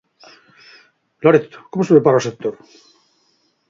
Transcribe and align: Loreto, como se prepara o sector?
Loreto, 1.23 1.57
como 1.71 1.85
se 1.85 1.95
prepara 1.95 2.21
o 2.21 2.27
sector? 2.27 2.55